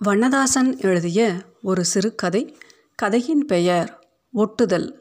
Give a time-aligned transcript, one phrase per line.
[0.00, 1.20] வண்ணதாசன் எழுதிய
[1.62, 2.56] ஒரு சிறுகதை
[2.94, 4.00] கதையின் பெயர்
[4.32, 4.98] ஒட்டுதல்.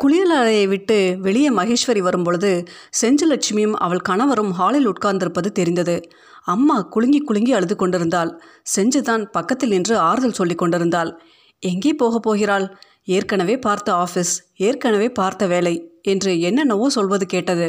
[0.00, 2.64] குளியலறையை விட்டு வெளியே மகேஸ்வரி வரும்பொழுது
[3.00, 6.00] செஞ்சலட்சுமியும் அவள் கணவரும் ஹாலில் உட்கார்ந்திருப்பது தெரிந்தது.
[6.44, 8.40] அம்மா குலுங்கி குலுங்கி அழுது கொண்டிருந்தாள்.
[8.76, 11.20] செஞ்சுதான் பக்கத்தில் நின்று ஆறுதல் சொல்லி கொண்டிருந்தாள்.
[11.58, 12.78] எங்கே போகப் போகிறாள்?
[13.04, 17.68] ஏற்கனவே பார்த்த ஆஃபீஸ் ஏற்கனவே பார்த்த வேலை என்று என்னென்னவோ சொல்வது கேட்டது.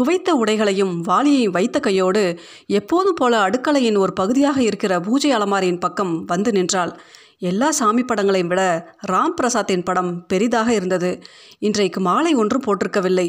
[0.00, 6.52] துவைத்த உடைகளையும் வாளியை வைத்த கையோடு எப்போதும் போல அடுக்கலையின் ஒரு பகுதியாக இருக்கிற பூஜை அலமாரியின் பக்கம் வந்து
[6.52, 7.00] நின்றாள்.
[7.38, 11.22] எல்லா சாமி படங்களையும் விட ராம் பிரசாத்தின் படம் பெரிதாக இருந்தது.
[11.58, 13.28] இன்றைக்கு மாலை ஒன்றும் போட்டிருக்கவில்லை.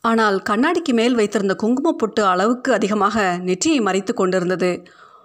[0.00, 4.82] ஆனால் கண்ணாடிக்கு மேல் வைத்திருந்த குங்குமப் பொட்டு அளவுக்கு அதிகமாக நெற்றியை மறைத்து கொண்டிருந்தது.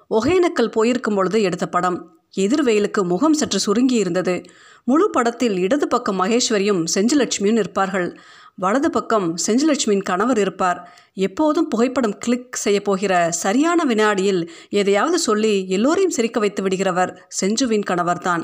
[0.10, 2.18] ஒகேனக்கல் போயிருக்கும் பொழுது எடுத்த படம்.
[2.34, 4.42] எதிர் வெயிலுக்கு முகம் சற்று சுருங்கி இருந்தது
[4.84, 8.20] முழு படத்தில் இடது பக்கம் மகேஸ்வரியும் செஞ்சிலட்சுமியும் நிற்பார்கள்.
[8.60, 10.80] வலது பக்கம் செஞ்சலட்சுமியின் கணவர் இருப்பார்.
[11.14, 18.44] எப்போதும் புகைப்படம் கிளிக் செய்ய போகிற சரியான வினாடியில் எதையாவது சொல்லி எல்லோரையும் சிரிக்க வைத்து விடுகிறவர் செஞ்சுவின் கணவர்தான்.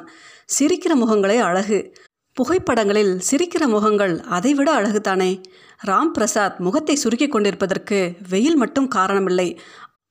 [0.60, 1.94] சிரிக்கிற முகங்களே அழகு.
[2.38, 5.44] புகைப்படங்களில் சிரிக்கிற முகங்கள் அதைவிட அழகுதானே?
[5.86, 9.58] ராம் பிரசாத் முகத்தை சுருக்கிக் கொண்டிருப்பதற்கு வெயில் மட்டும் காரணமில்லை.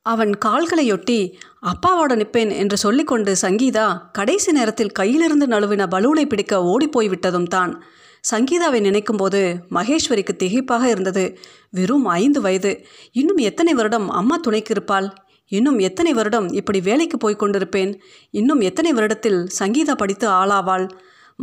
[0.07, 1.20] அவன் கால்களையொட்டி
[1.62, 7.84] அப்பாவோட நிற்பேன் என்று சொல்லிக்கொண்டு சங்கீதா கடைசி நேரத்தில் கையிலிருந்து நழுவின பலூனை பிடிக்க ஓடிப்போய் விட்டதும் தான்.
[8.30, 11.39] சங்கீதாவை நினைக்கும் போது மகேஸ்வரிக்கு திகைப்பாக இருந்தது.
[11.70, 12.86] வெறும் ஐந்து வயது.
[13.12, 15.08] இன்னும் எத்தனை வருடம் அம்மா துணைக்கு இருப்பாள்?
[15.48, 17.95] இன்னும் எத்தனை வருடம் இப்படி வேலைக்கு போய் கொண்டிருப்பேன்?
[18.30, 20.89] இன்னும் எத்தனை வருடத்தில் சங்கீதா படித்து ஆளாவாள்?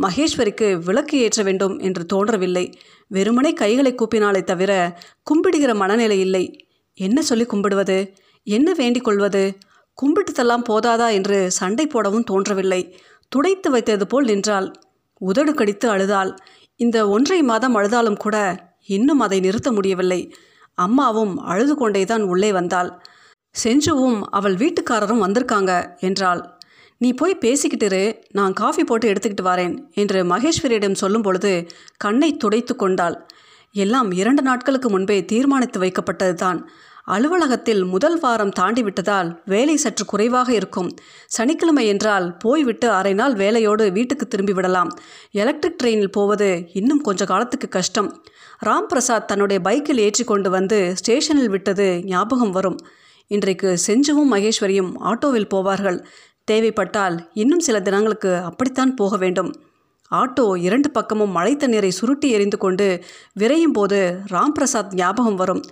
[0.02, 2.72] மகேஸ்வரிக்கு விளக்கு ஏற்ற வேண்டும் என்று தோன்றவில்லை.
[3.06, 6.66] வெறுமனே கைகளை கூப்பினாலே தவிர கும்பிடுகிற மனநிலை இல்லை.
[6.94, 8.12] என்ன சொல்லி கும்பிடுவது?
[8.44, 9.58] என்ன வேண்டிக் கொள்வது?
[10.02, 12.98] கும்பிட்டுதெல்லாம் போதாதா என்று சண்டை போடவும் தோன்றவில்லை.
[13.28, 14.72] துடைத்து வைத்தது போல் நின்றாள்.
[15.18, 16.36] உதடு கடித்து அழுதாள்.
[16.76, 18.36] இந்த ஒன்றை மாதம் அழுதாலும் கூட
[18.86, 20.34] இன்னும் அதை நிறுத்த முடியவில்லை.
[20.74, 22.90] அம்மாவும் அழுது கொண்டேதான் உள்ளே வந்தாள்.
[23.64, 26.42] செஞ்சுவும் அவள் வீட்டுக்காரரும் வந்திருக்காங்க என்றாள்.
[26.96, 31.52] நீ போய் பேசிக்கிட்டு நான் காஃபி போட்டு எடுத்துக்கிட்டு வரேன் என்று மகேஸ்வரியிடம் சொல்லும் பொழுது
[31.96, 33.26] கண்ணை துடைத்து கொண்டாள்.
[33.74, 36.60] எல்லாம் இரண்டு நாட்களுக்கு முன்பே தீர்மானித்து வைக்கப்பட்டதுதான்.
[37.04, 40.90] அலுவலகத்தில் முதல் வாரம் தாண்டி விட்டதால் வேலை சற்று குறைவாக இருக்கும்.
[41.26, 44.90] சனிக்கிழமை என்றால் போய்விட்டு அரை நாள் வேலையோடு வீட்டுக்கு திரும்பி விடலாம்.
[45.30, 48.22] எலக்ட்ரிக் ட்ரெயினில் போவது இன்னும் கொஞ்ச காலத்துக்கு கஷ்டம்.
[48.64, 52.78] ராம் பிரசாத் தன்னுடைய பைக்கில் ஏற்றி கொண்டு வந்து ஸ்டேஷனில் விட்டது ஞாபகம் வரும்.
[53.26, 56.04] இன்றைக்கு செஞ்சுவும் மகேஸ்வரியும் ஆட்டோவில் போவார்கள்.
[56.44, 59.54] தேவைப்பட்டால் இன்னும் சில தினங்களுக்கு அப்படித்தான் போக வேண்டும்.
[60.10, 63.04] ஆட்டோ இரண்டு பக்கமும் மழை தண்ணீரை சுருட்டி எறிந்து கொண்டு
[63.40, 65.62] விரையும் போது ராம் பிரசாத் ஞாபகம் வரும்.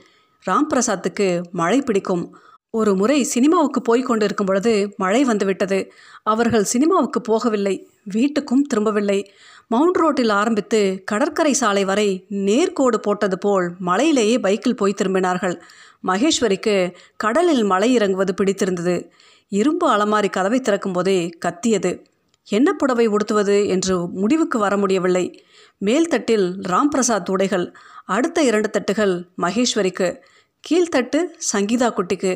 [0.47, 2.37] ராம் பிரசாத்துக்கு மழை பிடிக்கும்.
[2.71, 5.93] ஒரு முறை சினிமாவுக்கு போய் கொண்டிருக்கும் பொழுது மழை வந்துவிட்டது
[6.23, 9.33] அவர்கள் சினிமாவுக்கு போகவில்லை வீட்டுக்கும் திரும்பவில்லை.
[9.69, 15.61] மவுண்ட் ரோட்டில் ஆரம்பித்து கடற்கரை சாலை வரை நேர்கோடு போட்டது போல் மலையிலேயே பைக்கில் போய் திரும்பினார்கள்.
[16.07, 19.13] மகேஸ்வரிக்கு கடலில் மலை இறங்குவது பிடித்திருந்தது.
[19.49, 22.03] இரும்பு அலமாரி கதவை திறக்கும்போதே கத்தியது.
[22.51, 25.25] என்ன புடவை உடுத்துவது என்று முடிவுக்கு வர முடியவில்லை.
[25.85, 27.67] மேல்தட்டில் ராம் பிரசாத் உடைகள்
[28.05, 30.09] அடுத்த இரண்டு தட்டுகள் மகேஸ்வரிக்கு
[30.65, 31.21] கீழ்த்தட்டு
[31.53, 32.33] சங்கீதா குட்டிக்கு.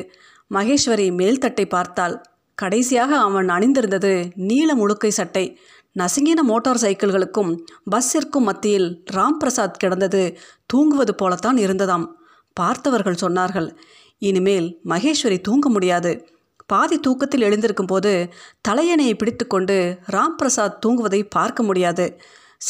[0.53, 2.15] மகேஸ்வரி மேல்தட்டை பார்த்தாள்.
[2.55, 5.59] கடைசியாக அவன் அணிந்திருந்தது நீல முழுக்கை சட்டை.
[5.99, 7.51] நசுங்கின மோட்டார் சைக்கிள்களுக்கும்
[7.91, 12.05] பஸ்ஸிற்கும் மத்தியில் ராம் பிரசாத் கிடந்தது தூங்குவது போலத்தான் இருந்ததாம்.
[12.53, 13.69] பார்த்தவர்கள் சொன்னார்கள்
[14.17, 16.11] இனிமேல் மகேஸ்வரி தூங்க முடியாது.
[16.65, 18.29] பாதி தூக்கத்தில் எழுந்திருக்கும் போது
[18.67, 22.19] தலையணையை பிடித்துக்கொண்டு ராம் பிரசாத் தூங்குவதை பார்க்க முடியாது.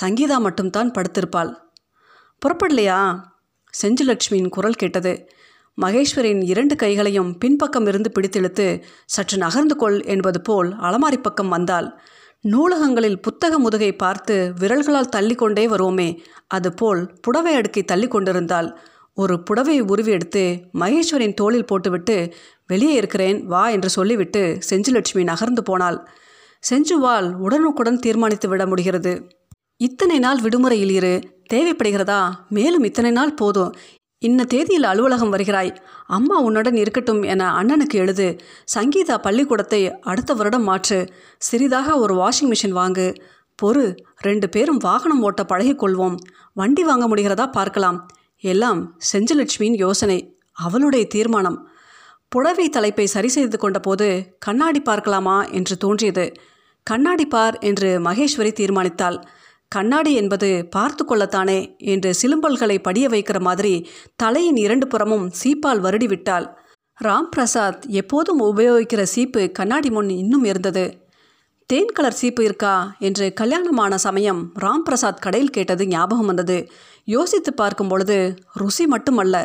[0.01, 1.55] சங்கீதா மட்டும்தான் படுத்திருப்பாள்.
[2.41, 3.19] புறப்படலையா?
[3.81, 5.29] செஞ்சுலட்சுமியின் குரல் கேட்டது.
[5.81, 11.99] மகேஸ்வரின் இரண்டு கைகளையும் பின்பக்கம் இருந்து பிடித்திழுத்து சற்று நகர்ந்து கொள் என்பது போல் அலமாரி பக்கம் வந்தாள்.
[12.41, 16.17] நூலகங்களில் புத்தக முதுகை பார்த்து விரல்களால் தள்ளிக்கொண்டே வருவோமே
[16.47, 18.77] அதுபோல் புடவை அடுக்கை தள்ளி கொண்டிருந்தாள்
[19.13, 22.33] ஒரு புடவையை உருவி எடுத்து மகேஸ்வரின் தோளில் போட்டுவிட்டு
[22.67, 26.09] வெளியே இருக்கிறேன் வா என்று சொல்லிவிட்டு செஞ்சுலட்சுமி நகர்ந்து போனாள்.
[26.69, 29.27] செஞ்சுவால் உடனுக்குடன் தீர்மானித்து விட முடிகிறது.
[29.77, 31.21] இத்தனை நாள் விடுமுறையில் இரு.
[31.53, 32.31] தேவைப்படுகிறதா?
[32.49, 33.75] மேலும் இத்தனை நாள் போதும்.
[34.17, 35.75] இன்ன தேதியில் அலுவலகம் வருகிறாய்.
[36.05, 38.39] அம்மா உன்னுடன் இருக்கட்டும் என அண்ணனுக்கு எழுது.
[38.75, 41.09] சங்கீதா பள்ளிக்கூடத்தை அடுத்த வருடம் மாற்று.
[41.37, 43.15] சிறிதாக ஒரு வாஷிங் மிஷின் வாங்கு.
[43.63, 43.95] பொறு.
[44.17, 46.15] ரெண்டு பேரும் வாகனம் ஓட்ட பழகிக்கொள்வோம்
[46.53, 48.07] வண்டி வாங்க முடிகிறதா பார்க்கலாம்.
[48.39, 50.37] எல்லாம் செஞ்சலட்சுமியின் யோசனை.
[50.51, 51.69] அவளுடைய தீர்மானம்.
[52.35, 56.33] புடவை தலைப்பை சரி செய்து கொண்டபோது கண்ணாடி பார்க்கலாமா என்று தோன்றியது.
[56.83, 59.17] கண்ணாடி பார் என்று மகேஸ்வரி தீர்மானித்தாள்.
[59.67, 66.47] கண்ணாடி என்பது பார்த்து கொள்ளத்தானே என்று சிலும்பல்களை படிய வைக்கிற மாதிரி தலையின் இரண்டு புறமும் சீப்பால் வருடி விட்டாள்.
[67.03, 71.04] ராம் பிரசாத் எப்போதும் உபயோகிக்கிற சீப்பு கண்ணாடி முன் இன்னும் இருந்தது.
[71.69, 76.57] தேன் கலர் சீப்பு இருக்கா என்று கல்யாணமான சமயம் ராம் பிரசாத் கடையில் கேட்டது ஞாபகம் வந்தது.
[77.05, 79.35] யோசித்து பார்க்கும் பொழுது ருசி மட்டுமல்ல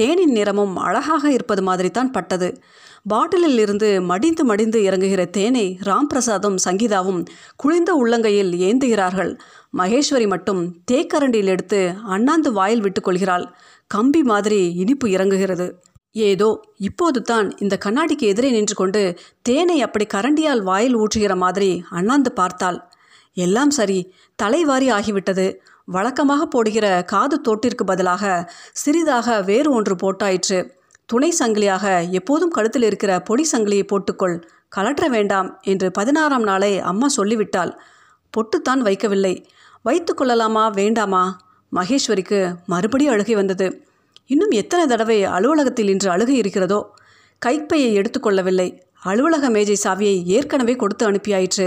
[0.00, 2.62] தேனின் நிறமும் அழகாக இருப்பது மாதிரி தான் பட்டது.
[3.02, 7.20] பாட்டிலில் இருந்து மடிந்து மடிந்து இறங்குகிற தேனை ராம்பிரசாதும் சங்கீதாவும்
[7.56, 9.32] குளிர்ந்த உள்ளங்கையில் ஏந்துகிறார்கள்.
[9.76, 10.62] மகேஸ்வரி மட்டும்
[10.92, 13.46] தேக்கரண்டியில் எடுத்து அண்ணாந்து வாயில் விட்டுக்கொள்கிறாள்
[13.86, 15.68] கம்பி மாதிரி இனிப்பு இறங்குகிறது.
[16.14, 19.02] ஏதோ இப்போது தான் இந்த கண்ணாடிக்கு எதிரே நின்று கொண்டு
[19.42, 22.78] தேனை அப்படி கரண்டியால் வாயில் ஊற்றுகிற மாதிரி அண்ணாந்து பார்த்தாள்.
[23.36, 23.98] எல்லாம் சரி
[24.38, 25.46] தலைவாரி ஆகிவிட்டது.
[25.84, 30.58] வழக்கமாக போடுகிற காது தோட்டிற்கு பதிலாக சிறிதாக வேறு ஒன்று போட்டாயிற்று.
[31.06, 34.36] துணை சங்கிலியாக எப்போதும் கழுத்தில் இருக்கிற பொடி சங்கிலியை போட்டுக்கொள்
[34.68, 37.72] கலற்ற வேண்டாம் என்று பதினாறாம் நாளை அம்மா சொல்லிவிட்டாள்.
[38.34, 39.34] பொட்டுத்தான் வைக்கவில்லை.
[39.82, 41.24] வைத்து கொள்ளலாமா வேண்டாமா?
[41.72, 43.66] மகேஸ்வரிக்கு மறுபடி அழுகை வந்தது.
[44.30, 46.78] இன்னும் எத்தனை தடவை அலுவலகத்தில் இன்று அழுகை இருக்கிறதோ?
[47.38, 48.68] கைப்பையை எடுத்துக்கொள்ளவில்லை.
[49.02, 51.66] அலுவலக மேஜை சாவியை ஏற்கனவே கொடுத்து அனுப்பியாயிற்று.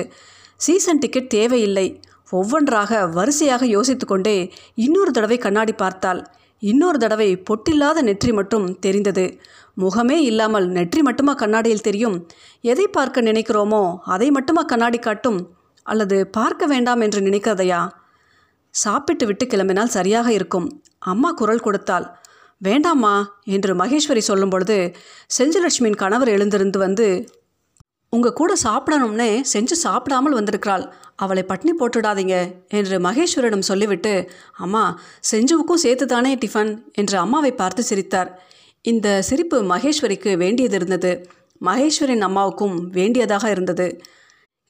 [0.55, 2.01] சீசன் டிக்கெட் தேவையில்லை.
[2.31, 6.21] ஒவ்வொன்றாக வரிசையாக யோசித்துக்கொண்டே இன்னொரு தடவை கண்ணாடி பார்த்தாள்.
[6.59, 9.25] இன்னொரு தடவை பொட்டில்லாத நெற்றி மட்டும் தெரிந்தது.
[9.81, 12.27] முகமே இல்லாமல் நெற்றி மட்டுமா கண்ணாடியில் தெரியும்?
[12.61, 15.39] எதை பார்க்க நினைக்கிறோமோ அதை மட்டுமா கண்ணாடி காட்டும்?
[15.83, 17.81] அல்லது பார்க்க வேண்டாம் என்று நினைக்கிறதையா?
[18.69, 20.67] சாப்பிட்டு விட்டு கிளம்பினால் சரியாக இருக்கும்.
[21.11, 22.07] அம்மா குரல் கொடுத்தாள்.
[22.61, 24.77] வேண்டாம்மா என்று மகேஸ்வரி சொல்லும் பொழுது
[25.37, 27.07] செஞ்சலட்சுமியின் கணவர் எழுந்திருந்து வந்து
[28.09, 30.85] உங்கள் கூட சாப்பிடணும்னே செஞ்சு சாப்பிடாமல் வந்திருக்கிறாள்.
[31.15, 32.35] அவளை பட்னி போட்டுடாதீங்க
[32.67, 34.83] என்று மகேஸ்வரிடம் சொல்லிவிட்டு அம்மா
[35.31, 38.29] செஞ்சுவுக்கும் சேர்த்து தானே டிஃபன் என்று அம்மாவை பார்த்து சிரித்தார்.
[38.81, 41.11] இந்த சிரிப்பு மகேஸ்வரிக்கு வேண்டியது இருந்தது.
[41.65, 43.87] மகேஸ்வரின் அம்மாவுக்கும் வேண்டியதாக இருந்தது.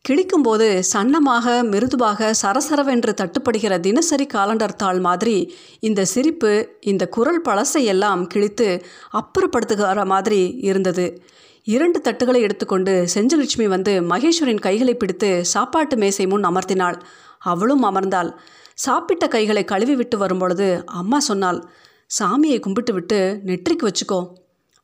[0.10, 8.28] கிழிக்கும்போது சன்னமாக மிருதுவாக சரசரவென்று தட்டுப்படுகிற தினசரி காலண்டர் தாள் மாதிரி இந்த சிரிப்பு இந்த குரல் பழசை எல்லாம்
[8.28, 8.68] கிழித்து
[9.14, 11.22] அப்புறப்படுத்துகிற மாதிரி இருந்தது.
[11.64, 17.00] இரண்டு தட்டுகளை எடுத்துக்கொண்டு செஞ்சலட்சுமி வந்து மகேஸ்வரின் கைகளை பிடித்து சாப்பாட்டு மேசை முன் அமர்த்தினாள்.
[17.38, 18.32] அவளும் அமர்ந்தாள்.
[18.74, 21.62] சாப்பிட்ட கைகளை கழுவி விட்டு வரும்பொழுது அம்மா சொன்னாள்
[22.20, 24.24] சாமியை கும்பிட்டு விட்டு நெற்றிக்கு வச்சுக்கோ.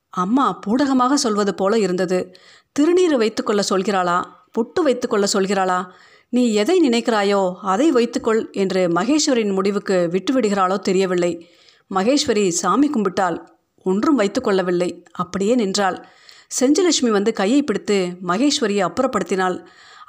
[0.10, 2.36] அம்மா பூடகமாக சொல்வது போல இருந்தது.
[2.80, 4.20] திருநீர் வைத்துக்கொள்ள சொல்கிறாளா?
[4.58, 5.86] புட்டு வைத்துக்கொள்ள சொல்கிறாளா?
[6.30, 11.50] நீ எதை நினைக்கிறாயோ அதை வைத்துக்கொள் என்று மகேஸ்வரின் முடிவுக்கு விட்டுவிடுகிறாளோ தெரியவில்லை.
[11.92, 13.38] மகேஸ்வரி சாமி கும்பிட்டாள்
[13.84, 16.06] ஒன்றும் வைத்துக்கொள்ளவில்லை அப்படியே நின்றாள்.
[16.60, 17.98] செஞ்சலட்சுமி வந்து கையை பிடித்து
[18.28, 19.58] மகேஸ்வரியை அப்புறப்படுத்தினாள்.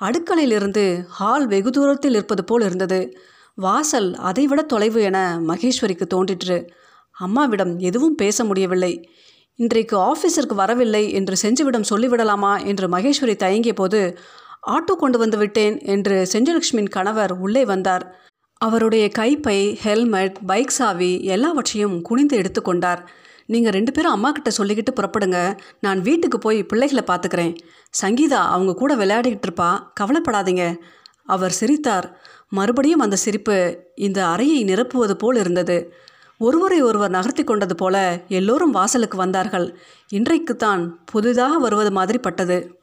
[0.00, 3.18] அடுக்கலையிலிருந்து ஹால் வெகு தூரத்தில் இருப்பது போல் இருந்தது.
[3.54, 6.70] வாசல் அதைவிட தொலைவு என மகேஸ்வரிக்கு தோன்றிற்று.
[7.12, 9.10] அம்மாவிடம் எதுவும் பேச முடியவில்லை.
[9.56, 14.18] இன்றைக்கு ஆஃபீஸிற்கு வரவில்லை என்று செஞ்சுவிடம் சொல்லிவிடலாமா என்று மகேஸ்வரி தயங்கிய போது
[14.66, 18.16] ஆட்டோ கொண்டு வந்து விட்டேன் என்று செஞ்சலட்சுமியின் கணவர் உள்ளே வந்தார்.
[18.58, 23.06] அவருடைய கைப்பை ஹெல்மெட் பைக் சாவி எல்லாவற்றையும் குனிந்து எடுத்துக்கொண்டார்
[23.46, 25.58] நீங்கள் ரெண்டு பேரும் அம்மா கிட்ட சொல்லிக்கிட்டு புறப்படுங்க.
[25.80, 27.56] நான் வீட்டுக்கு போய் பிள்ளைகளை பார்த்துக்கிறேன்
[28.02, 29.82] சங்கீதா அவங்க கூட விளையாடிக்கிட்டு இருப்பா.
[30.00, 30.76] கவலைப்படாதீங்க.
[31.24, 32.20] அவர் சிரித்தார்.
[32.48, 35.94] மறுபடியும் அந்த சிரிப்பு இந்த அறையை நிரப்புவது போல் இருந்தது.
[36.38, 39.78] ஒருவரை ஒருவர் நகர்த்தி கொண்டது போல எல்லோரும் வாசலுக்கு வந்தார்கள்.
[40.08, 42.82] இன்றைக்குத்தான் புதிதாக வருவது மாதிரி பட்டது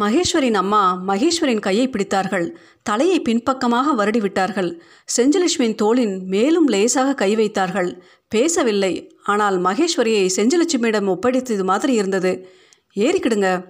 [0.00, 2.50] மகேஸ்வரின் அம்மா மகேஸ்வரின் கையை பிடித்தார்கள்.
[2.82, 4.82] தலையை பின்பக்கமாக வருடி விட்டார்கள்.
[5.16, 8.02] செஞ்சலட்சுமியின் தோளின் மேலும் லேசாக கை வைத்தார்கள்.
[8.28, 9.14] பேசவில்லை.
[9.24, 12.48] ஆனால் மகேஸ்வரியை செஞ்சலட்சுமியிடம் ஒப்படைத்தது மாதிரி இருந்தது.
[12.96, 13.66] ஏறிக்கிடுங்க.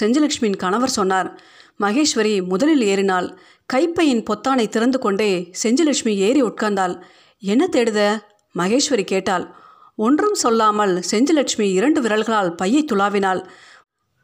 [0.00, 1.40] செஞ்சலட்சுமியின் கணவர் சொன்னார்.
[1.80, 3.36] மகேஸ்வரி முதலில் ஏறினாள்.
[3.66, 7.00] கைப்பையின் பொத்தானை திறந்து கொண்டே செஞ்சலட்சுமி ஏறி உட்கார்ந்தாள்.
[7.38, 8.18] என்ன தேடுத?
[8.58, 9.54] மகேஸ்வரி கேட்டாள்.
[9.96, 13.44] ஒன்றும் சொல்லாமல் செஞ்சலட்சுமி இரண்டு விரல்களால் பையை துளாவினாள்.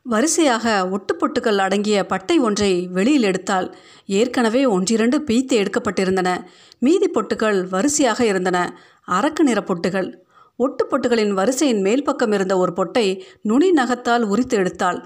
[0.02, 6.44] வரிசையாக ஒட்டுப்பொட்டுகள் அடங்கிய பட்டை ஒன்றை வெளியில் எடுத்தால் ஏற்கனவே ஒன்றிரண்டு பீத்து எடுக்கப்பட்டிருந்தன.
[6.78, 8.78] மீதி பொட்டுகள் வரிசையாக இருந்தன.
[9.06, 10.14] அரக்கு நிற பொட்டுகள்.
[10.56, 15.04] ஒட்டு பொட்டுகளின் வரிசையின் மேல் பக்கம் இருந்த ஒரு பொட்டை நுனி நகத்தால் உரித்து எடுத்தாள்.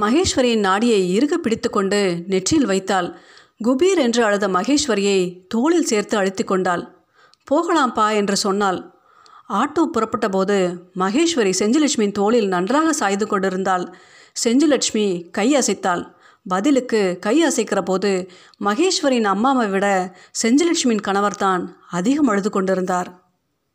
[0.00, 3.16] மகேஸ்வரியின் நாடியை இறுக பிடித்துக்கொண்டு நெற்றியில் வைத்தாள்.
[3.64, 6.99] குபீர் என்று அழுத மகேஸ்வரியை தோளில் சேர்த்து அழுத்திக் கொண்டாள்.
[7.50, 8.94] போகலாம்ப்பா என்று சொன்னாள்.
[9.48, 13.94] ஆட்டோ புறப்பட்ட போது மகேஸ்வரி செஞ்சுலட்சுமியின் தோளில் நன்றாக சாய்ந்து கொண்டிருந்தாள்.
[14.44, 16.14] செஞ்சுலட்சுமி கை அசைத்தாள்.
[16.48, 18.30] பதிலுக்கு கை அசைக்கிற போது
[18.64, 23.19] மகேஸ்வரின் அம்மாவை விட செஞ்சுலட்சுமியின் கணவர்தான் அதிகம் அழுது கொண்டிருந்தார்.